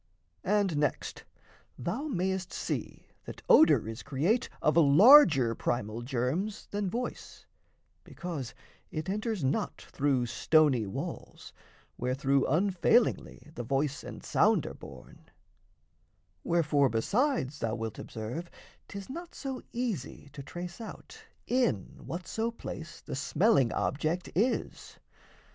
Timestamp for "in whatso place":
21.45-23.01